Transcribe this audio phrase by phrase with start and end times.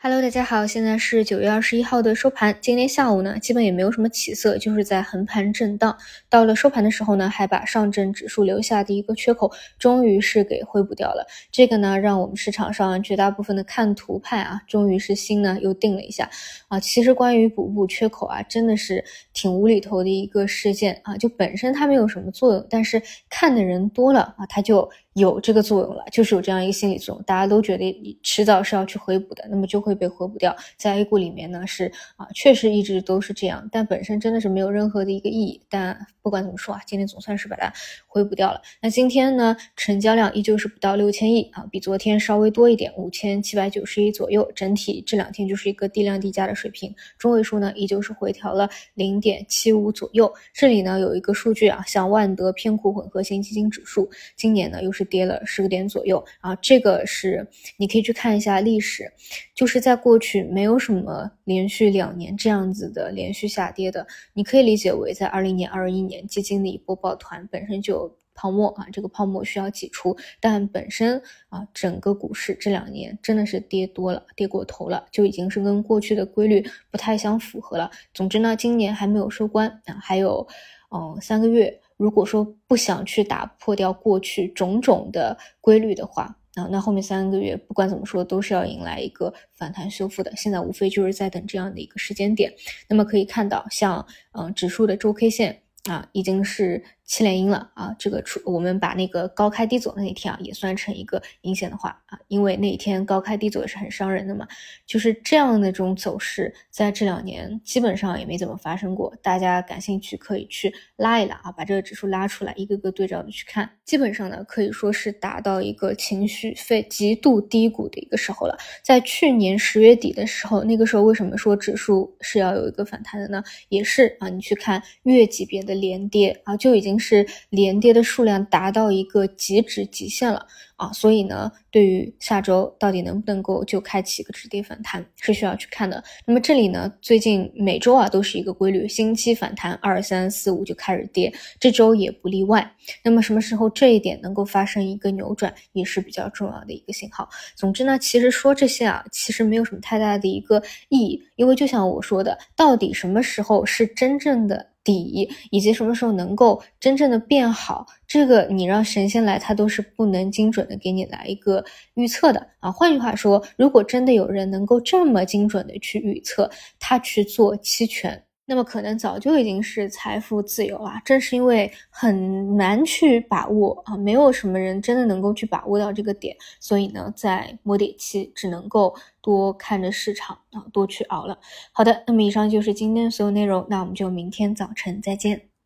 [0.00, 2.56] Hello，大家好，现在是九月二十一号的收盘。
[2.60, 5.98] 今天下午呢，基本也没有什么起色，就是在横盘震荡。
[6.30, 11.26] 到了收盘的时候呢，还把上证指数留下的一个缺口，终于是给回补掉了。
[11.50, 16.30] 这个呢，让我们市场上绝大部分的看图派啊，终于是心呢又定了一下
[16.68, 16.78] 啊。
[16.78, 21.16] 其实关于补不补缺口啊，真的是挺无厘头的一个事件啊。
[21.16, 24.88] 就本身它没有什么作用，但是看的人多了啊，它就。
[25.14, 30.54] 有这个作用了，就是有这样一个心理作用，大家都觉得迟早是要去回补的，那么就会被回补掉。
[30.76, 35.60] 在 A 股里面呢，是啊，确实一直都是这样，但本身真的是没有任何的一个意义。
[35.68, 37.72] 但不管怎么说啊，今天总算是把它
[38.06, 38.60] 回补掉了。
[38.80, 44.48] 那今天呢，成交量依旧是不到六千亿啊，比昨天稍微多一点，五千七百九十亿左右。
[44.54, 50.32] 整体这两天就是一个低量低价的水平，中位数呢依旧是回调了零点七五左右。
[50.52, 55.08] 这里呢有一个数据啊，像万德偏股混合型基金指数，今年呢又是。
[55.08, 59.10] 跌了十个点左右啊，这个是你可以去看一下历史，
[59.54, 77.90] 就是在过去没有什么连续两年这样子的连续下跌的，你可以理解为在二零年、二一年基金的一波抱团本身就有泡沫啊，这个泡沫需要挤出，但本身啊整个股市这两年真的是跌多了，跌过头了，就已经是跟过去的规律不太相符合了。
[78.14, 80.46] 总之呢，今年还没有收官啊，还有
[80.90, 81.80] 嗯三个月。
[81.96, 90.34] 如果说不想去打破掉过去种种的规律的话，啊，那后面三个月不管怎么说都是要迎来一个反弹修复的。
[90.36, 92.52] 现在无非就是在等这样的一个时间点。
[92.88, 96.82] 那么可以看到，像嗯指数的周 K 线啊，已经是。
[97.08, 97.96] 七连阴了啊！
[97.98, 104.46] 这个出我们把那个高开低走的那天啊，也算成一个阴线的话啊，因为那一天高开低走也是很伤人的嘛。
[104.86, 109.12] 就是这样的这种走势，在这两年基本上也没怎么发生过。
[109.22, 113.68] 大家感兴趣可以去拉一拉啊，把这个指数拉出来，一个个对照的去看。
[113.86, 118.54] 基本上呢，可以说是达到一个情绪非极度低谷的一个时候了。
[118.84, 123.42] 在去年十月底的时候，那个时候为什么说指数是要有一个反弹的呢？
[123.70, 136.02] 也是啊，你去看月级别的连跌啊，就已经是连跌的数量达到一个极值极限了啊，所以呢，对于下周到底能不能够就开启一个止跌反弹，是需要去看的。
[136.24, 142.74] 那么这里呢，最近每周啊都是一个规律，星期反弹二三四五就开始跌，这周也不例外。
[143.02, 147.28] 那么什么时候这一点能够发生一个扭转，也是比较重要的一个信号。
[147.56, 154.68] 总之呢，其实说这些啊，其实没有什么太大的一个意义，因为就像我说的，到底什么时候是真正的？
[154.92, 161.62] 底以及什么时候能够真正的变好，这个你让神仙来，他都是不能精准的给你来一个
[161.92, 162.72] 预测的啊。
[162.72, 166.50] 换句话说，如果真的有人能够这么精准的去预测，
[166.80, 168.22] 他去做期权。
[168.50, 181.38] 那么可能早就已经是财富自由了，正是因为很难去把握啊，没有什么人真的能够去把握到这个点，所以呢，在摸底期只能够多看着市场啊，多去熬了。
[181.72, 185.57] 好的，那么以上就是今天的所有内容，那我们就明天早晨再见。